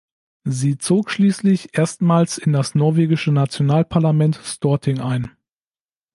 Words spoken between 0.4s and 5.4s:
Sie zog schließlich erstmals in das norwegische Nationalparlament Storting ein.